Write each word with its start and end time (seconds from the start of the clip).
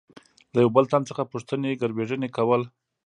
له 0.53 0.59
یوه 0.63 0.73
بل 0.75 0.85
تن 0.91 1.01
څخه 1.09 1.23
پوښتنې 1.31 1.79
ګروېږنې 1.81 2.29
کول. 2.37 2.61